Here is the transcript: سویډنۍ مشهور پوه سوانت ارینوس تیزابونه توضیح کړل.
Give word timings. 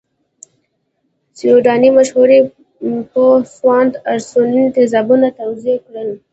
سویډنۍ 1.37 1.89
مشهور 1.97 2.29
پوه 3.11 3.35
سوانت 3.57 3.93
ارینوس 4.11 4.73
تیزابونه 4.75 5.27
توضیح 5.39 5.77
کړل. 5.85 6.09